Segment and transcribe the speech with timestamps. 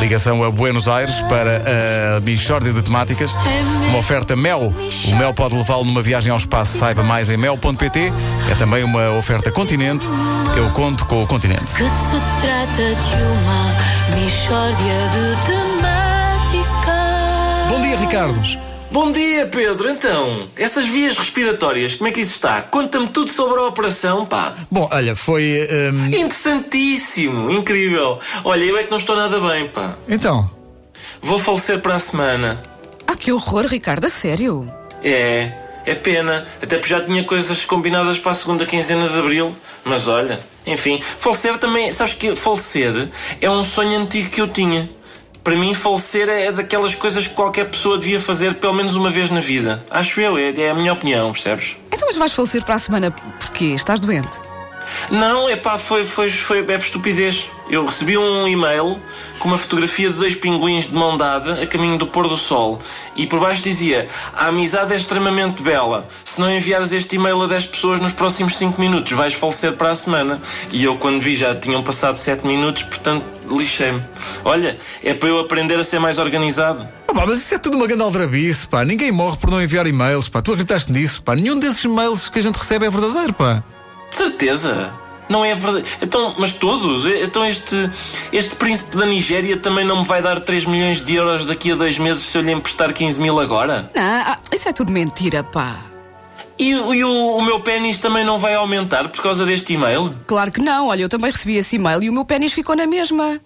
[0.00, 3.32] Ligação a Buenos Aires para a Bichórdia de Temáticas.
[3.88, 4.72] Uma oferta Mel.
[5.04, 6.78] O Mel pode levá-lo numa viagem ao espaço.
[6.78, 8.12] Saiba mais em mel.pt.
[8.50, 10.06] É também uma oferta Continente.
[10.56, 11.74] Eu conto com o Continente.
[11.74, 13.70] Que se trata de uma
[14.14, 16.90] Mishória de temáticas.
[17.68, 18.40] Bom dia, Ricardo.
[18.90, 19.88] Bom dia, Pedro.
[19.88, 22.60] Então, essas vias respiratórias, como é que isso está?
[22.60, 24.54] Conta-me tudo sobre a operação, pá.
[24.70, 25.68] Bom, olha, foi.
[25.92, 28.18] hum, Interessantíssimo, incrível.
[28.44, 29.94] Olha, eu é que não estou nada bem, pá.
[30.08, 30.50] Então.
[31.22, 32.60] Vou falecer para a semana.
[33.06, 34.68] Ah, que horror, Ricardo, a sério?
[35.04, 35.52] É,
[35.86, 36.46] é pena.
[36.60, 39.54] Até porque já tinha coisas combinadas para a segunda quinzena de abril.
[39.84, 41.92] Mas olha, enfim, falecer também.
[41.92, 43.08] Sabes que falecer
[43.40, 44.90] é um sonho antigo que eu tinha.
[45.50, 49.30] Para mim, falecer é daquelas coisas que qualquer pessoa devia fazer pelo menos uma vez
[49.30, 49.84] na vida.
[49.90, 51.76] Acho eu, é, é a minha opinião, percebes?
[51.90, 53.74] Então, mas vais falecer para a semana porquê?
[53.74, 54.38] Estás doente?
[55.10, 57.50] Não, é pá, foi, foi, foi é estupidez.
[57.68, 59.00] Eu recebi um e-mail
[59.40, 62.78] com uma fotografia de dois pinguins de mão dada a caminho do pôr do sol.
[63.16, 66.06] E por baixo dizia: A amizade é extremamente bela.
[66.24, 69.90] Se não enviares este e-mail a 10 pessoas nos próximos 5 minutos, vais falecer para
[69.90, 70.40] a semana.
[70.70, 74.02] E eu, quando vi, já tinham passado 7 minutos, portanto, lixei-me.
[74.44, 76.86] Olha, é para eu aprender a ser mais organizado.
[77.08, 78.84] Ah, pá, mas isso é tudo uma grande aldrabice, pá.
[78.84, 80.40] Ninguém morre por não enviar e-mails, pá.
[80.40, 81.34] Tu acreditaste nisso, pá.
[81.34, 83.62] Nenhum desses e-mails que a gente recebe é verdadeiro, pá.
[84.10, 84.92] De certeza.
[85.28, 85.86] Não é verdade.
[86.02, 87.06] Então, mas todos?
[87.06, 87.88] Então este,
[88.32, 91.76] este príncipe da Nigéria também não me vai dar 3 milhões de euros daqui a
[91.76, 93.88] dois meses se eu lhe emprestar 15 mil agora?
[93.94, 95.89] Ah, ah, isso é tudo mentira, pá.
[96.60, 100.14] E, e o, o meu pênis também não vai aumentar por causa deste e-mail?
[100.26, 100.88] Claro que não.
[100.88, 103.40] Olha, eu também recebi esse e-mail e o meu pênis ficou na mesma.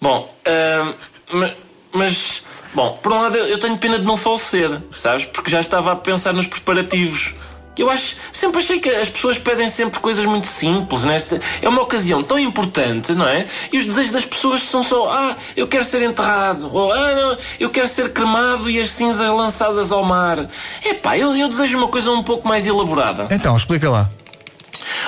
[0.00, 0.94] Bom, ahm,
[1.32, 1.54] ma-
[1.92, 5.26] mas, bom, por um lado eu tenho pena de não falecer, sabes?
[5.26, 7.34] Porque já estava a pensar nos preparativos.
[7.78, 11.40] Eu acho, sempre achei que as pessoas pedem sempre coisas muito simples nesta.
[11.62, 13.46] É uma ocasião tão importante, não é?
[13.72, 17.38] E os desejos das pessoas são só, ah, eu quero ser enterrado, ou ah, não,
[17.60, 20.48] eu quero ser cremado e as cinzas lançadas ao mar.
[20.84, 23.28] Epá, eu, eu desejo uma coisa um pouco mais elaborada.
[23.30, 24.10] Então, explica lá.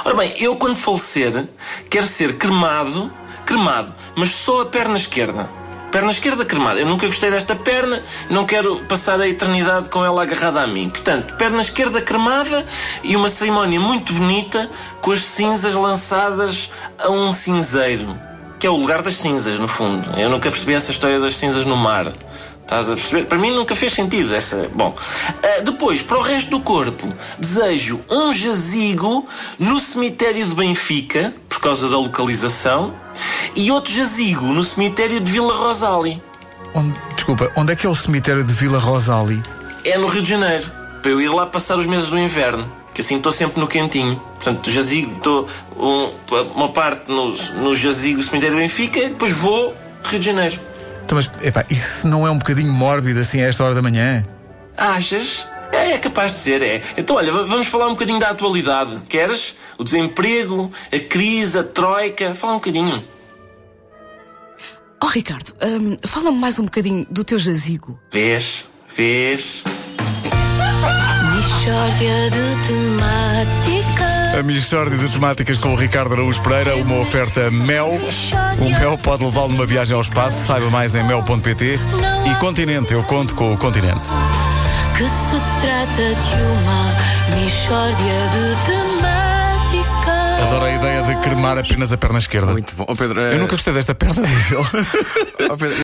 [0.05, 1.47] Ora bem, eu quando falecer
[1.91, 3.13] quero ser cremado,
[3.45, 5.60] cremado, mas só a perna esquerda.
[5.91, 6.79] Perna esquerda cremada.
[6.81, 10.89] Eu nunca gostei desta perna, não quero passar a eternidade com ela agarrada a mim.
[10.89, 12.65] Portanto, perna esquerda cremada
[13.03, 18.17] e uma cerimónia muito bonita com as cinzas lançadas a um cinzeiro,
[18.59, 20.09] que é o lugar das cinzas, no fundo.
[20.17, 22.13] Eu nunca percebi essa história das cinzas no mar.
[22.63, 23.25] Estás a perceber?
[23.27, 24.71] Para mim nunca fez sentido essa.
[24.73, 24.95] Bom,
[25.43, 29.27] Ah, depois, para o resto do corpo, desejo um jazigo
[29.59, 32.95] no cemitério de Benfica, por causa da localização,
[33.55, 36.23] e outro jazigo no cemitério de Vila Rosali.
[36.75, 39.43] Onde- desculpa, onde é que é o cemitério de Vila Rosali?
[39.85, 40.71] É no Rio de Janeiro,
[41.03, 44.21] para eu ir lá passar os meses do inverno, que assim estou sempre no quentinho.
[44.37, 46.11] Portanto, jazigo, estou um-
[46.55, 49.75] uma parte no, no jazigo do cemitério de Benfica, e depois vou
[50.05, 50.61] Rio de Janeiro.
[51.05, 54.25] Então, mas, epá, isso não é um bocadinho mórbido assim a esta hora da manhã?
[54.77, 55.47] Achas?
[55.73, 56.81] É, é capaz de ser, é.
[56.97, 58.99] Então, olha, vamos falar um bocadinho da atualidade.
[59.09, 59.55] Queres?
[59.79, 62.35] O desemprego, a crise, a troika.
[62.35, 63.03] Fala um bocadinho.
[65.03, 67.99] Oh, Ricardo, hum, fala-me mais um bocadinho do teu jazigo.
[68.13, 68.67] Vês?
[68.95, 69.63] Vês?
[71.35, 74.11] Mishória de temáticas.
[74.39, 77.99] A Michórdia de Temáticas com o Ricardo Araújo Pereira, uma oferta Mel.
[78.61, 80.47] O Mel pode levá-lo numa viagem ao espaço.
[80.47, 81.81] Saiba mais em mel.pt.
[82.31, 84.09] E Continente, eu conto com o Continente.
[84.97, 86.95] Que se trata de uma
[87.37, 89.00] Mishória de temáticas.
[91.41, 92.53] Cremar apenas a perna esquerda.
[92.53, 92.85] Muito bom.
[92.87, 94.61] Ó, Pedro, Eu nunca gostei desta perna, diz ele.
[95.51, 95.77] ó, Pedro,